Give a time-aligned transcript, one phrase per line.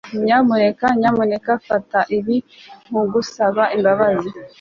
[0.25, 2.37] nyamuneka nyamuneka fata ibi
[2.89, 4.29] nkugusaba imbabazi